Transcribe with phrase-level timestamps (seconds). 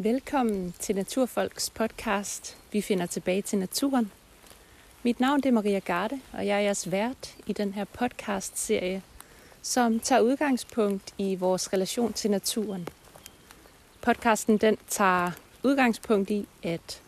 [0.00, 2.56] Velkommen til Naturfolks podcast.
[2.72, 4.12] Vi finder tilbage til naturen.
[5.02, 9.02] Mit navn er Maria Garde, og jeg er jeres vært i den her podcast-serie,
[9.62, 12.88] som tager udgangspunkt i vores relation til naturen.
[14.00, 15.30] Podcasten den tager
[15.62, 17.02] udgangspunkt i, at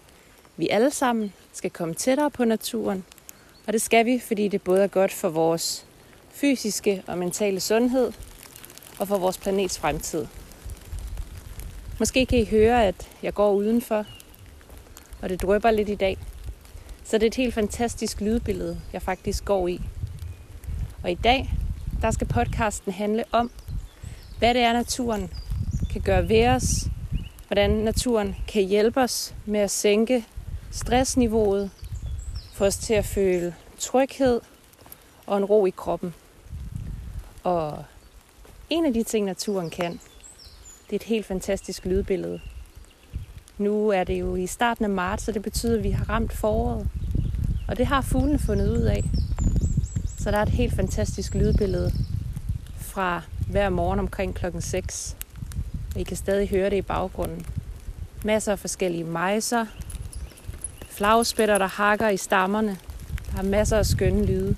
[0.57, 3.05] vi alle sammen skal komme tættere på naturen,
[3.67, 5.87] og det skal vi, fordi det både er godt for vores
[6.31, 8.13] fysiske og mentale sundhed
[8.99, 10.27] og for vores planets fremtid.
[12.01, 14.05] Måske kan I høre, at jeg går udenfor,
[15.23, 16.19] og det drøber lidt i dag.
[17.05, 19.80] Så det er et helt fantastisk lydbillede, jeg faktisk går i.
[21.02, 21.51] Og i dag,
[22.02, 23.51] der skal podcasten handle om,
[24.39, 25.30] hvad det er, naturen
[25.92, 26.89] kan gøre ved os,
[27.47, 30.27] hvordan naturen kan hjælpe os med at sænke
[30.70, 31.70] stressniveauet,
[32.53, 34.41] få os til at føle tryghed
[35.27, 36.14] og en ro i kroppen.
[37.42, 37.84] Og
[38.70, 40.01] en af de ting, naturen kan,
[40.91, 42.41] det er et helt fantastisk lydbillede.
[43.59, 46.33] Nu er det jo i starten af marts, så det betyder, at vi har ramt
[46.33, 46.89] foråret.
[47.69, 49.05] Og det har fuglene fundet ud af.
[50.19, 51.92] Så der er et helt fantastisk lydbillede
[52.77, 55.17] fra hver morgen omkring klokken 6.
[55.95, 57.47] Og I kan stadig høre det i baggrunden.
[58.25, 59.67] Masser af forskellige mejser.
[60.89, 62.77] Flagspætter, der hakker i stammerne.
[63.33, 64.57] Der er masser af skønne lyde.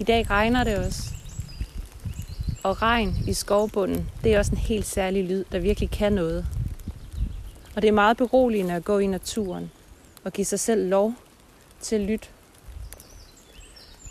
[0.00, 1.21] I dag regner det også.
[2.62, 6.46] Og regn i skovbunden, det er også en helt særlig lyd, der virkelig kan noget.
[7.76, 9.70] Og det er meget beroligende at gå i naturen
[10.24, 11.14] og give sig selv lov
[11.80, 12.28] til at lytte.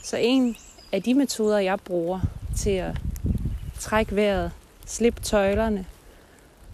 [0.04, 0.56] Så en
[0.92, 2.20] af de metoder, jeg bruger
[2.58, 2.98] til at
[3.80, 4.52] trække vejret,
[4.86, 5.86] slippe tøjlerne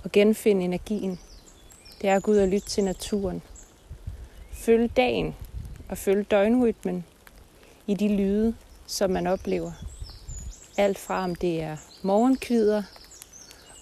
[0.04, 1.20] og genfinde energien,
[2.02, 3.42] det er at gå ud og lytte til naturen.
[4.52, 5.36] Følge dagen
[5.90, 7.06] og følge døgnrytmen
[7.88, 8.56] i de lyde,
[8.88, 9.72] som man oplever.
[10.78, 12.84] Alt fra om det er morgenkvider,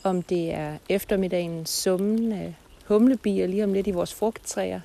[0.04, 2.56] om det er eftermiddagens summende
[2.88, 4.82] humlebier lige om lidt i vores frugttræer,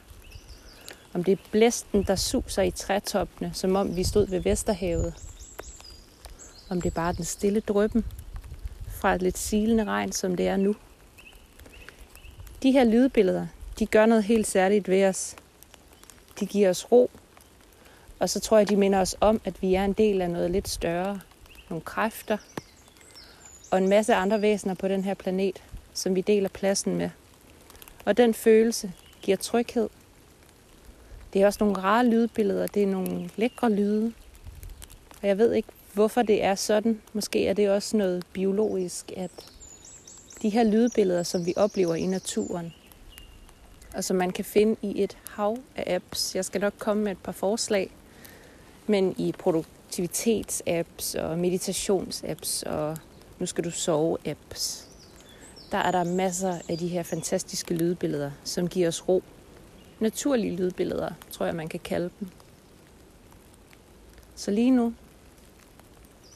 [1.14, 5.14] om det er blæsten, der suser i trætoppene, som om vi stod ved Vesterhavet,
[6.70, 8.04] om det er bare den stille drøbben
[8.88, 10.76] fra et lidt silende regn, som det er nu.
[12.62, 13.46] De her lydbilleder,
[13.78, 15.36] de gør noget helt særligt ved os.
[16.40, 17.10] De giver os ro,
[18.18, 20.50] og så tror jeg, de minder os om, at vi er en del af noget
[20.50, 21.20] lidt større.
[21.70, 22.36] Nogle kræfter
[23.70, 25.62] og en masse andre væsener på den her planet,
[25.94, 27.10] som vi deler pladsen med.
[28.04, 28.92] Og den følelse
[29.22, 29.88] giver tryghed.
[31.32, 34.12] Det er også nogle rare lydbilleder, det er nogle lækre lyde.
[35.22, 37.02] Og jeg ved ikke, hvorfor det er sådan.
[37.12, 39.30] Måske er det også noget biologisk, at
[40.42, 42.74] de her lydbilleder, som vi oplever i naturen,
[43.94, 46.34] og som man kan finde i et hav af apps.
[46.34, 47.90] Jeg skal nok komme med et par forslag,
[48.86, 52.98] men i produkt produktivitetsapps og meditationsapps og
[53.38, 54.88] nu skal du sove apps.
[55.72, 59.22] Der er der masser af de her fantastiske lydbilleder, som giver os ro.
[60.00, 62.28] Naturlige lydbilleder, tror jeg, man kan kalde dem.
[64.34, 64.94] Så lige nu,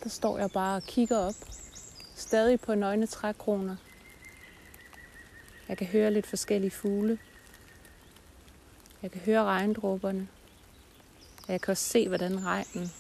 [0.03, 1.34] der står jeg bare og kigger op.
[2.16, 3.76] Stadig på nøgne trækroner.
[5.69, 7.19] Jeg kan høre lidt forskellige fugle.
[9.03, 10.28] Jeg kan høre regndråberne.
[11.48, 12.92] Jeg kan også se, hvordan regnen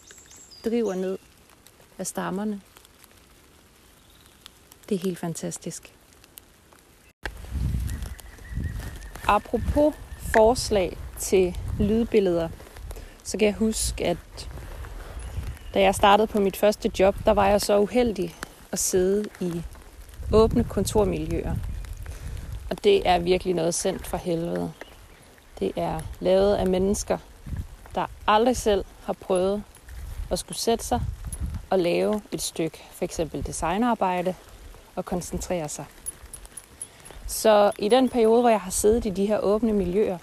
[0.64, 1.18] driver ned
[1.98, 2.60] af stammerne.
[4.88, 5.94] Det er helt fantastisk.
[9.26, 9.94] Apropos
[10.32, 12.48] forslag til lydbilleder,
[13.24, 14.48] så kan jeg huske, at
[15.74, 18.34] da jeg startede på mit første job, der var jeg så uheldig
[18.72, 19.62] at sidde i
[20.32, 21.56] åbne kontormiljøer.
[22.70, 24.72] Og det er virkelig noget sendt fra helvede.
[25.58, 27.18] Det er lavet af mennesker,
[27.94, 29.62] der aldrig selv har prøvet
[30.30, 31.00] at skulle sætte sig
[31.70, 34.34] og lave et stykke, for eksempel designarbejde,
[34.96, 35.84] og koncentrere sig.
[37.26, 40.18] Så i den periode, hvor jeg har siddet i de her åbne miljøer,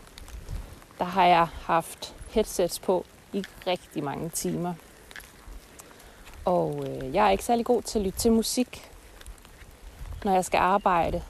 [0.99, 4.73] der har jeg haft headsets på i rigtig mange timer.
[6.45, 8.91] Og øh, jeg er ikke særlig god til at lytte til musik.
[10.23, 11.21] Når jeg skal arbejde,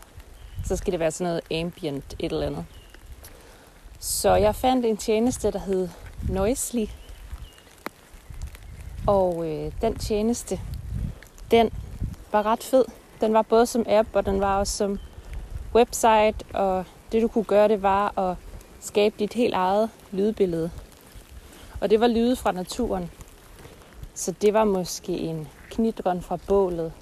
[0.65, 2.65] så skal det være sådan noget ambient et eller andet.
[3.99, 5.89] Så jeg fandt en tjeneste, der hed
[6.29, 6.85] Noisely.
[9.07, 10.59] Og øh, den tjeneste,
[11.51, 11.69] den
[12.31, 12.85] var ret fed.
[13.21, 14.99] Den var både som app, og den var også som
[15.75, 18.35] website, og det du kunne gøre, det var at
[18.79, 20.71] skabe dit helt eget lydbillede.
[21.81, 23.11] Og det var lyde fra naturen.
[24.13, 26.93] Så det var måske en knitron fra bålet.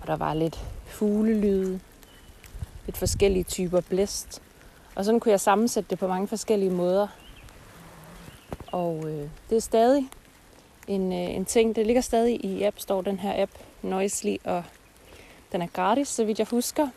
[0.00, 1.80] Og der var lidt fuglelyde,
[2.86, 4.42] lidt forskellige typer blæst.
[4.94, 7.06] Og sådan kunne jeg sammensætte det på mange forskellige måder.
[8.72, 10.08] Og øh, det er stadig
[10.88, 11.76] en, øh, en ting.
[11.76, 13.52] Det ligger stadig i App Store, den her app,
[13.82, 14.64] Noisely, og
[15.52, 16.88] den er gratis, så vidt jeg husker.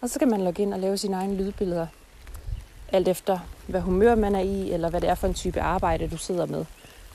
[0.00, 1.86] Og så kan man logge ind og lave sine egne lydbilleder,
[2.92, 6.08] alt efter hvad humør man er i, eller hvad det er for en type arbejde,
[6.08, 6.64] du sidder med.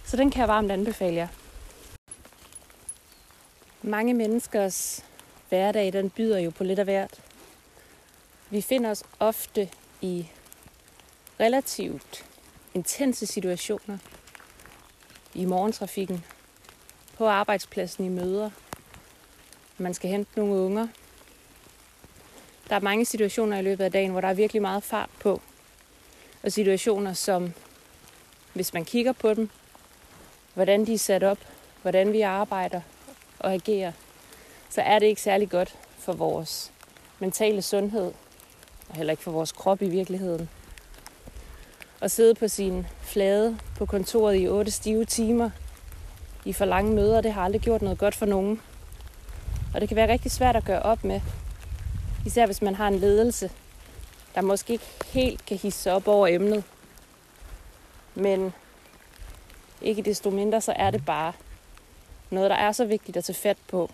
[0.06, 1.28] Så den kan jeg varmt anbefale jer.
[3.82, 5.06] Mange menneskers
[5.50, 7.22] hverdag, den byder jo på lidt af hvert.
[8.50, 9.70] Vi finder os ofte
[10.02, 10.28] i
[11.40, 12.26] relativt
[12.74, 13.98] intense situationer.
[15.34, 16.26] I morgentrafikken,
[17.18, 18.50] på arbejdspladsen i møder.
[19.78, 20.88] Man skal hente nogle unger.
[22.70, 25.42] Der er mange situationer i løbet af dagen, hvor der er virkelig meget fart på.
[26.44, 27.54] Og situationer, som
[28.54, 29.50] hvis man kigger på dem,
[30.54, 31.38] hvordan de er sat op,
[31.82, 32.82] hvordan vi arbejder
[33.40, 33.92] og agerer,
[34.70, 36.72] så er det ikke særlig godt for vores
[37.20, 38.14] mentale sundhed,
[38.90, 40.50] og heller ikke for vores krop i virkeligheden.
[42.02, 45.50] At sidde på sin flade på kontoret i otte stive timer
[46.46, 48.62] i for lange møder, det har aldrig gjort noget godt for nogen.
[49.74, 51.22] Og det kan være rigtig svært at gøre op med,
[52.26, 53.52] især hvis man har en ledelse,
[54.36, 56.64] der måske ikke helt kan hisse op over emnet.
[58.16, 58.54] Men
[59.82, 61.34] ikke desto mindre, så er det bare
[62.30, 63.92] noget, der er så vigtigt at tage fat på.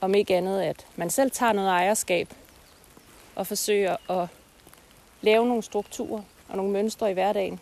[0.00, 2.28] Om ikke andet, at man selv tager noget ejerskab
[3.34, 4.28] og forsøger at
[5.20, 6.22] lave nogle strukturer
[6.52, 7.60] og nogle mønstre i hverdagen,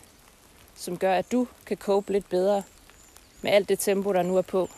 [0.75, 2.63] som gør, at du kan cope lidt bedre
[3.41, 4.69] med alt det tempo, der nu er på.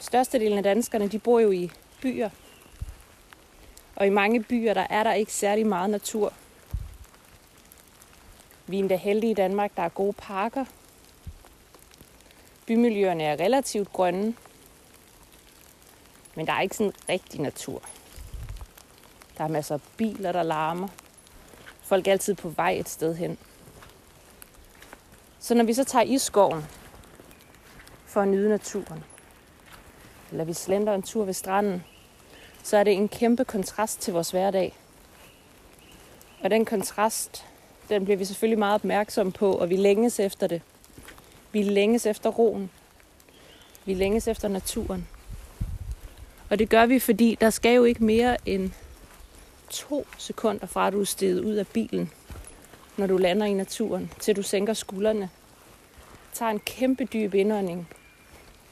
[0.00, 1.70] Størstedelen af danskerne, de bor jo i
[2.02, 2.30] byer.
[3.96, 6.32] Og i mange byer, der er der ikke særlig meget natur.
[8.66, 10.64] Vi er endda heldige i Danmark, der er gode parker.
[12.66, 14.34] Bymiljøerne er relativt grønne.
[16.34, 17.82] Men der er ikke sådan rigtig natur.
[19.38, 20.88] Der er masser af biler, der larmer.
[21.88, 23.38] Folk er altid på vej et sted hen.
[25.38, 26.64] Så når vi så tager i skoven
[28.06, 29.04] for at nyde naturen,
[30.30, 31.84] eller vi slender en tur ved stranden,
[32.62, 34.76] så er det en kæmpe kontrast til vores hverdag.
[36.40, 37.44] Og den kontrast,
[37.88, 40.62] den bliver vi selvfølgelig meget opmærksom på, og vi længes efter det.
[41.52, 42.70] Vi længes efter roen.
[43.84, 45.08] Vi længes efter naturen.
[46.50, 48.70] Og det gør vi, fordi der skal jo ikke mere end
[49.70, 52.12] to sekunder fra, at du er steget ud af bilen,
[52.96, 55.30] når du lander i naturen, til du sænker skuldrene.
[56.32, 57.88] Tager en kæmpe dyb indånding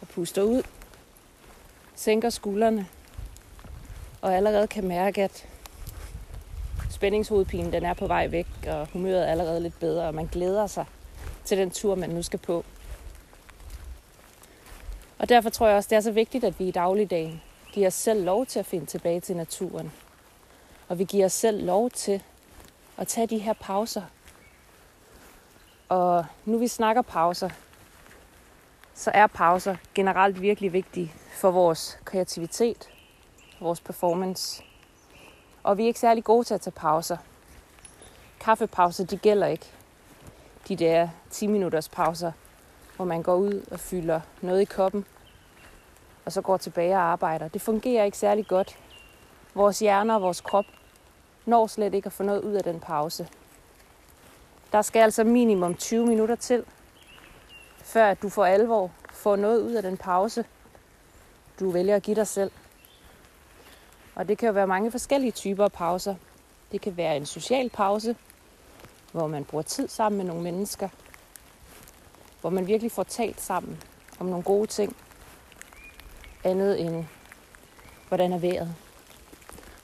[0.00, 0.62] og puster ud.
[1.94, 2.86] Sænker skuldrene.
[4.20, 5.46] Og allerede kan mærke, at
[6.90, 10.66] spændingshovedpinen den er på vej væk, og humøret er allerede lidt bedre, og man glæder
[10.66, 10.84] sig
[11.44, 12.64] til den tur, man nu skal på.
[15.18, 17.42] Og derfor tror jeg også, det er så vigtigt, at vi i dagligdagen
[17.72, 19.92] giver os selv lov til at finde tilbage til naturen.
[20.88, 22.22] Og vi giver os selv lov til
[22.96, 24.02] at tage de her pauser.
[25.88, 27.50] Og nu vi snakker pauser,
[28.94, 32.90] så er pauser generelt virkelig vigtige for vores kreativitet,
[33.60, 34.62] vores performance.
[35.62, 37.16] Og vi er ikke særlig gode til at tage pauser.
[38.40, 39.66] Kaffepauser, de gælder ikke.
[40.68, 42.32] De der 10 minutters pauser,
[42.96, 45.04] hvor man går ud og fylder noget i koppen,
[46.24, 47.48] og så går tilbage og arbejder.
[47.48, 48.78] Det fungerer ikke særlig godt.
[49.56, 50.64] Vores hjerner og vores krop
[51.46, 53.28] når slet ikke at få noget ud af den pause.
[54.72, 56.64] Der skal altså minimum 20 minutter til,
[57.76, 60.44] før at du for alvor får noget ud af den pause,
[61.60, 62.50] du vælger at give dig selv.
[64.14, 66.14] Og det kan jo være mange forskellige typer af pauser.
[66.72, 68.16] Det kan være en social pause,
[69.12, 70.88] hvor man bruger tid sammen med nogle mennesker.
[72.40, 73.82] Hvor man virkelig får talt sammen
[74.18, 74.96] om nogle gode ting.
[76.44, 77.04] Andet end,
[78.08, 78.74] hvordan er vejret?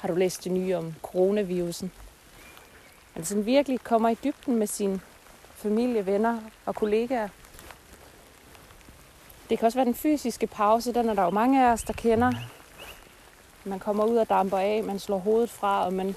[0.03, 1.93] Har du læst det nye om coronavirusen?
[3.15, 5.01] Man sådan virkelig kommer i dybden med sin
[5.55, 7.29] familie, venner og kollegaer.
[9.51, 11.93] Det kan også være den fysiske pause, den er der jo mange af os, der
[11.93, 12.33] kender.
[13.65, 16.15] Man kommer ud og damper af, man slår hovedet fra, og man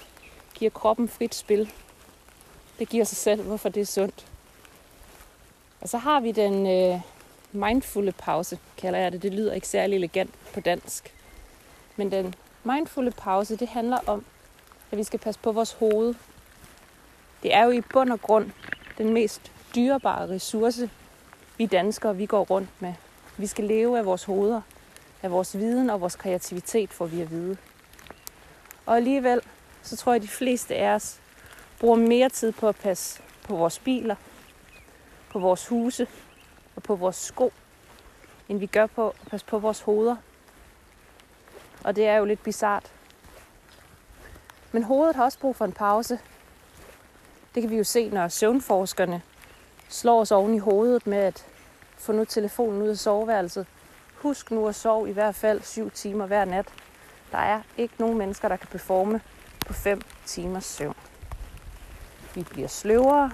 [0.53, 1.71] giver kroppen frit spil.
[2.79, 4.25] Det giver sig selv, hvorfor det er sundt.
[5.81, 7.01] Og så har vi den øh,
[7.51, 9.21] mindfulle pause, kalder jeg det.
[9.21, 11.13] Det lyder ikke særlig elegant på dansk.
[11.95, 14.25] Men den mindfulde pause, det handler om,
[14.91, 16.15] at vi skal passe på vores hoved.
[17.43, 18.51] Det er jo i bund og grund
[18.97, 20.89] den mest dyrebare ressource,
[21.57, 22.93] vi danskere vi går rundt med.
[23.37, 24.61] Vi skal leve af vores hoveder,
[25.23, 27.57] af vores viden og vores kreativitet, får vi at vide.
[28.85, 29.41] Og alligevel,
[29.81, 31.19] så tror jeg, at de fleste af os
[31.79, 34.15] bruger mere tid på at passe på vores biler,
[35.29, 36.07] på vores huse
[36.75, 37.53] og på vores sko,
[38.49, 40.15] end vi gør på at passe på vores hoveder.
[41.85, 42.91] Og det er jo lidt bizart.
[44.71, 46.19] Men hovedet har også brug for en pause.
[47.55, 49.21] Det kan vi jo se, når søvnforskerne
[49.89, 51.45] slår os oven i hovedet med at
[51.97, 53.67] få nu telefonen ud af soveværelset.
[54.15, 56.67] Husk nu at sove i hvert fald 7 timer hver nat.
[57.31, 59.21] Der er ikke nogen mennesker, der kan performe
[59.65, 60.95] på 5 timers søvn.
[62.35, 63.31] Vi bliver sløvere,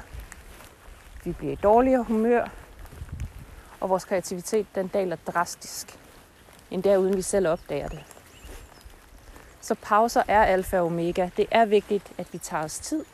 [1.24, 2.48] vi bliver i dårligere humør,
[3.80, 6.00] og vores kreativitet den daler drastisk,
[6.72, 8.11] endda uden vi selv opdager det.
[9.62, 11.30] Så pauser er alfa og omega.
[11.38, 13.06] Det er vigtigt, at vi tager os tid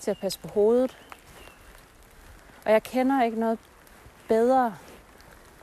[0.00, 0.96] til at passe på hovedet.
[2.64, 3.58] Og jeg kender ikke noget
[4.28, 4.74] bedre,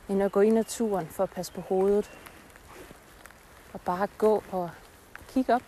[0.08, 2.10] end at gå i naturen for at passe på hovedet.
[3.72, 4.70] Og bare gå og
[5.28, 5.62] kigge op.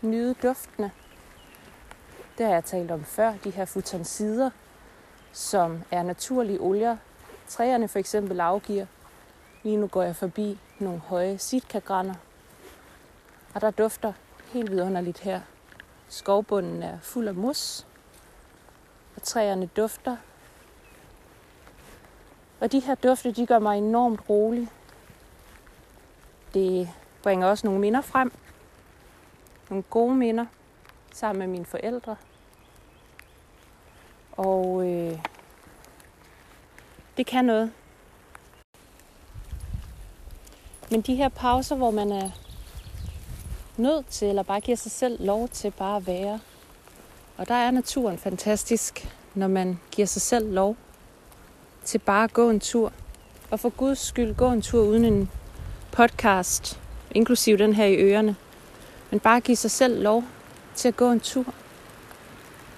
[0.00, 0.90] Nyde duftene.
[2.38, 4.50] Det har jeg talt om før, de her futonsider,
[5.32, 6.96] som er naturlige olier.
[7.48, 8.86] Træerne for eksempel afgiver.
[9.62, 12.14] Lige nu går jeg forbi nogle høje sitkagrænder,
[13.54, 14.12] og der dufter
[14.52, 15.40] helt vidunderligt her.
[16.08, 17.86] Skovbunden er fuld af mos,
[19.16, 20.16] og træerne dufter.
[22.60, 24.68] Og de her dufte, de gør mig enormt rolig.
[26.54, 26.88] Det
[27.22, 28.32] bringer også nogle minder frem.
[29.70, 30.46] Nogle gode minder
[31.12, 32.16] sammen med mine forældre.
[34.32, 35.18] Og øh,
[37.16, 37.72] det kan noget.
[40.90, 42.30] Men de her pauser, hvor man er
[43.76, 46.40] nødt til, eller bare giver sig selv lov til bare at være.
[47.36, 50.76] Og der er naturen fantastisk, når man giver sig selv lov
[51.84, 52.92] til bare at gå en tur.
[53.50, 55.30] Og for Guds skyld gå en tur uden en
[55.90, 58.36] podcast, inklusiv den her i ørerne.
[59.10, 60.24] Men bare give sig selv lov
[60.74, 61.54] til at gå en tur.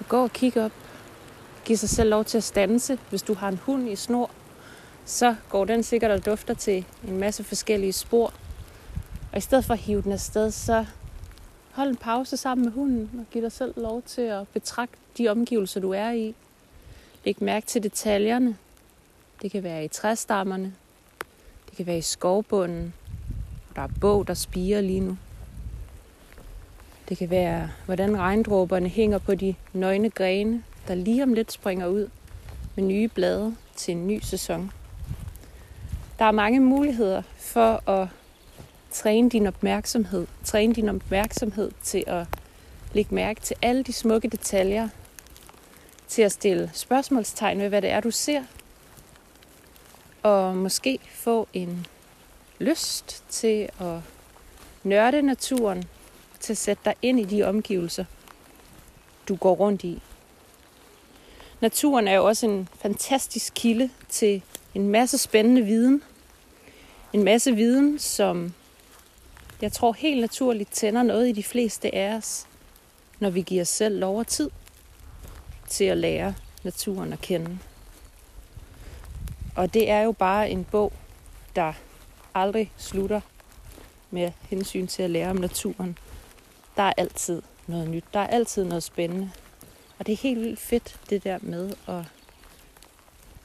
[0.01, 0.73] Og gå og kigge op.
[1.65, 2.99] Giv sig selv lov til at stanse.
[3.11, 4.31] Hvis du har en hund i snor,
[5.05, 8.33] så går den sikkert og dufter til en masse forskellige spor.
[9.35, 10.87] Og i stedet for at hive den afsted, så
[11.73, 15.29] hold en pause sammen med hunden og giv dig selv lov til at betragte de
[15.29, 16.35] omgivelser, du er i.
[17.25, 18.57] Læg mærke til detaljerne.
[19.43, 20.75] Det kan være i træstammerne.
[21.69, 22.95] Det kan være i skovbunden.
[23.77, 25.19] Der er bog, der spiger lige nu.
[27.09, 31.87] Det kan være, hvordan regndråberne hænger på de nøgne grene, der lige om lidt springer
[31.87, 32.09] ud
[32.75, 34.71] med nye blade til en ny sæson.
[36.19, 38.09] Der er mange muligheder for at
[38.95, 40.27] træne din opmærksomhed.
[40.45, 42.27] Træne din opmærksomhed til at
[42.93, 44.89] lægge mærke til alle de smukke detaljer.
[46.09, 48.43] Til at stille spørgsmålstegn ved, hvad det er, du ser.
[50.23, 51.87] Og måske få en
[52.59, 53.99] lyst til at
[54.83, 55.85] nørde naturen.
[56.41, 58.05] Til at sætte dig ind i de omgivelser,
[59.29, 60.03] du går rundt i.
[61.61, 64.43] Naturen er jo også en fantastisk kilde til
[64.75, 66.03] en masse spændende viden.
[67.13, 68.53] En masse viden, som
[69.65, 72.47] jeg tror helt naturligt tænder noget i de fleste af os,
[73.21, 74.51] når vi giver os selv lov og tid
[75.69, 77.59] til at lære naturen at kende.
[79.57, 80.93] Og det er jo bare en bog,
[81.57, 81.73] der
[82.35, 83.21] aldrig slutter
[84.11, 85.99] med hensyn til at lære om naturen.
[86.77, 88.05] Der er altid noget nyt.
[88.15, 89.31] Der er altid noget spændende.
[89.99, 92.03] Og det er helt vildt fedt, det der med at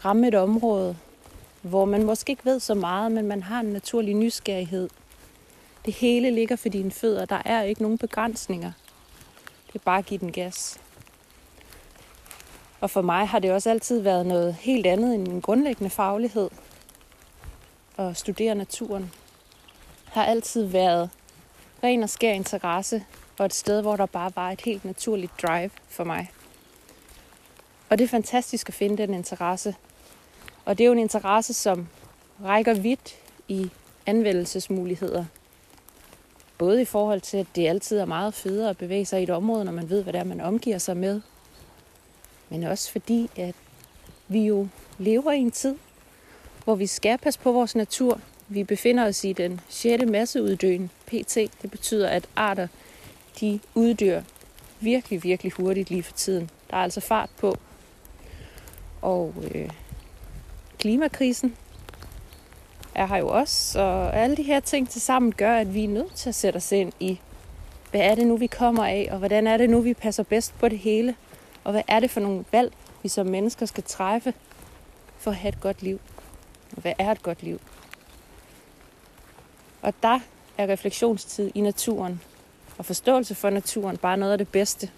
[0.06, 0.98] ramme et område,
[1.62, 4.90] hvor man måske ikke ved så meget, men man har en naturlig nysgerrighed
[5.90, 7.26] det hele ligger for dine fødder.
[7.26, 8.72] Der er ikke nogen begrænsninger.
[9.68, 10.80] Det er bare at give den gas.
[12.82, 16.50] Og for mig har det også altid været noget helt andet end en grundlæggende faglighed.
[17.98, 19.12] At studere naturen
[20.06, 21.10] har altid været
[21.84, 23.06] ren og skær interesse
[23.40, 26.32] og et sted, hvor der bare var et helt naturligt drive for mig.
[27.90, 29.76] Og det er fantastisk at finde den interesse.
[30.66, 31.88] Og det er jo en interesse, som
[32.44, 33.16] rækker vidt
[33.48, 33.70] i
[34.06, 35.26] anvendelsesmuligheder
[36.60, 39.30] Både i forhold til, at det altid er meget federe at bevæge sig i et
[39.30, 41.22] område, når man ved, hvad det er, man omgiver sig med.
[42.50, 43.56] Men også fordi, at
[44.28, 45.76] vi jo lever i en tid,
[46.64, 48.22] hvor vi skal passe på vores natur.
[48.48, 50.04] Vi befinder os i den 6.
[50.06, 51.36] masseuddøen, PT.
[51.36, 52.68] Det betyder, at arter
[53.40, 54.22] de uddør
[54.80, 56.50] virkelig, virkelig hurtigt lige for tiden.
[56.70, 57.58] Der er altså fart på.
[59.02, 59.70] Og øh,
[60.78, 61.56] klimakrisen
[63.00, 65.88] er her jo også, og alle de her ting til sammen gør, at vi er
[65.88, 67.20] nødt til at sætte os ind i,
[67.92, 70.60] hvad er det nu, vi kommer af, og hvordan er det nu, vi passer bedst
[70.60, 71.16] på det hele,
[71.64, 74.34] og hvad er det for nogle valg, vi som mennesker skal træffe
[75.18, 76.00] for at have et godt liv.
[76.76, 77.60] Og hvad er et godt liv?
[79.82, 80.20] Og der
[80.58, 82.22] er refleksionstid i naturen
[82.78, 84.92] og forståelse for naturen bare noget af det bedste.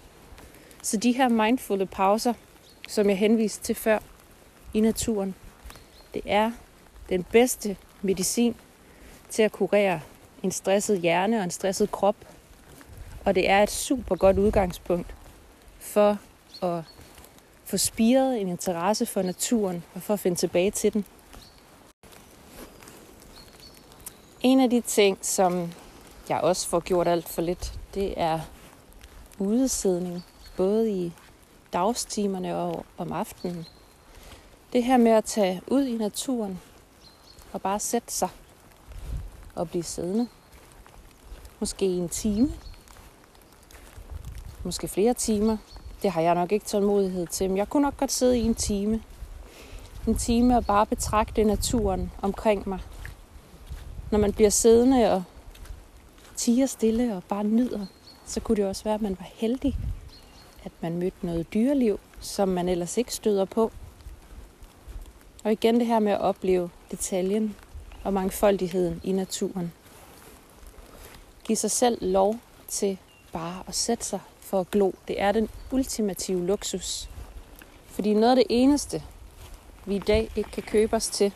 [0.82, 2.34] Så de her mindfulle pauser,
[2.88, 3.98] som jeg henviste til før
[4.74, 5.34] i naturen,
[6.14, 6.52] det er
[7.08, 8.56] den bedste medicin
[9.30, 10.00] til at kurere
[10.42, 12.16] en stresset hjerne og en stresset krop.
[13.24, 15.14] Og det er et super godt udgangspunkt
[15.80, 16.18] for
[16.62, 16.84] at
[17.64, 21.04] få spiret en interesse for naturen og for at finde tilbage til den.
[24.40, 25.72] En af de ting, som
[26.28, 28.40] jeg også får gjort alt for lidt, det er
[29.38, 30.24] udesidning,
[30.56, 31.12] både i
[31.72, 33.66] dagstimerne og om aftenen.
[34.72, 36.60] Det her med at tage ud i naturen
[37.52, 38.28] og bare sætte sig
[39.54, 40.28] og blive siddende.
[41.60, 42.52] Måske en time.
[44.64, 45.56] Måske flere timer.
[46.02, 48.54] Det har jeg nok ikke tålmodighed til, men jeg kunne nok godt sidde i en
[48.54, 49.02] time.
[50.06, 52.78] En time og bare betragte naturen omkring mig.
[54.10, 55.22] Når man bliver siddende og
[56.36, 57.86] tiger stille og bare nyder,
[58.26, 59.78] så kunne det også være, at man var heldig,
[60.64, 63.72] at man mødte noget dyreliv, som man ellers ikke støder på.
[65.42, 67.56] Og igen det her med at opleve detaljen
[68.04, 69.72] og mangfoldigheden i naturen.
[71.44, 72.36] Giv sig selv lov
[72.68, 72.98] til
[73.32, 74.92] bare at sætte sig for at glo.
[75.08, 77.08] Det er den ultimative luksus.
[77.86, 79.02] Fordi noget af det eneste,
[79.84, 81.32] vi i dag ikke kan købe os til,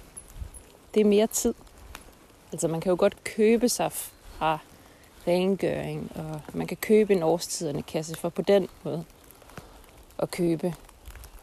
[0.94, 1.54] det er mere tid.
[2.52, 4.58] Altså man kan jo godt købe sig fra
[5.26, 9.04] rengøring, og man kan købe en årstiderne kasse for på den måde
[10.18, 10.74] at købe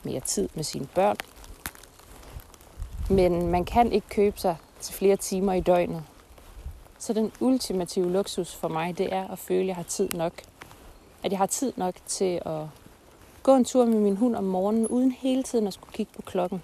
[0.04, 1.18] mere tid med sine børn.
[3.10, 6.04] Men man kan ikke købe sig til flere timer i døgnet.
[7.00, 10.34] Så den ultimative luksus for mig, det er at føle, at jeg har tid nok.
[11.24, 12.62] At jeg har tid nok til at
[13.44, 16.22] gå en tur med min hund om morgenen, uden hele tiden at skulle kigge på
[16.22, 16.64] klokken.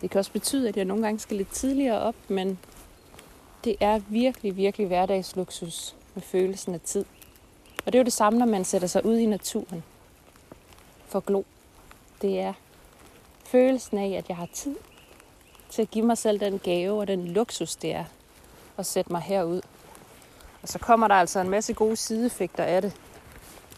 [0.00, 2.58] Det kan også betyde, at jeg nogle gange skal lidt tidligere op, men
[3.64, 7.04] det er virkelig, virkelig hverdagsluksus med følelsen af tid.
[7.86, 9.84] Og det er jo det samme, når man sætter sig ud i naturen
[11.06, 11.42] for glo.
[12.22, 12.52] Det er
[13.44, 14.76] følelsen af, at jeg har tid
[15.70, 18.04] til at give mig selv den gave og den luksus, det er
[18.76, 19.60] at sætte mig herud.
[20.62, 22.96] Og så kommer der altså en masse gode sideeffekter af det.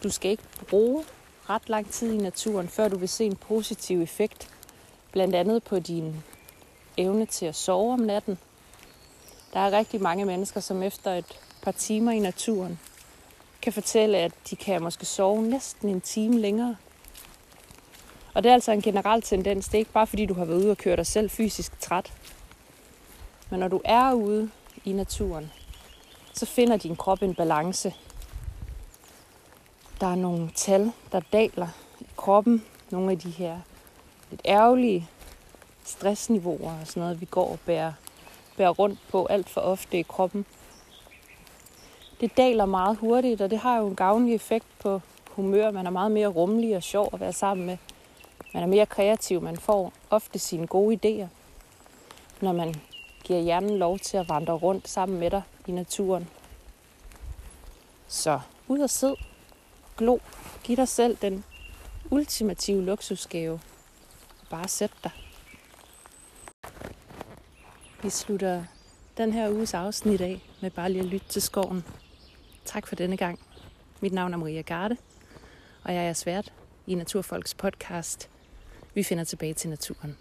[0.03, 1.05] Du skal ikke bruge
[1.49, 4.49] ret lang tid i naturen, før du vil se en positiv effekt.
[5.11, 6.23] Blandt andet på din
[6.97, 8.37] evne til at sove om natten.
[9.53, 12.79] Der er rigtig mange mennesker, som efter et par timer i naturen
[13.61, 16.75] kan fortælle, at de kan måske sove næsten en time længere.
[18.33, 19.65] Og det er altså en generel tendens.
[19.65, 22.13] Det er ikke bare fordi, du har været ude og køre dig selv fysisk træt.
[23.49, 24.49] Men når du er ude
[24.85, 25.51] i naturen,
[26.33, 27.93] så finder din krop en balance.
[30.01, 31.67] Der er nogle tal, der daler
[31.99, 32.65] i kroppen.
[32.89, 33.59] Nogle af de her
[34.31, 35.07] lidt ærgerlige
[35.83, 37.93] stressniveauer og sådan noget, vi går og bærer,
[38.57, 40.45] bærer rundt på alt for ofte i kroppen.
[42.21, 45.71] Det daler meget hurtigt, og det har jo en gavnlig effekt på humør.
[45.71, 47.77] Man er meget mere rummelig og sjov at være sammen med.
[48.53, 49.41] Man er mere kreativ.
[49.41, 51.27] Man får ofte sine gode idéer,
[52.41, 52.75] når man
[53.23, 56.29] giver hjernen lov til at vandre rundt sammen med dig i naturen.
[58.07, 59.13] Så ud og sid.
[59.97, 60.17] Glo.
[60.63, 61.43] Giv dig selv den
[62.11, 63.59] ultimative luksusgave.
[64.49, 65.11] Bare sæt dig.
[68.03, 68.63] Vi slutter
[69.17, 71.85] den her uges afsnit af med bare lige at lytte til skoven.
[72.65, 73.39] Tak for denne gang.
[73.99, 74.97] Mit navn er Maria Garde,
[75.83, 76.53] og jeg er svært
[76.87, 78.30] i Naturfolks podcast.
[78.93, 80.17] Vi finder tilbage til naturen.